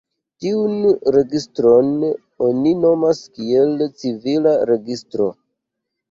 [0.43, 0.77] Tiun
[1.15, 1.89] registron
[2.45, 5.29] oni nomas kiel "civila registro".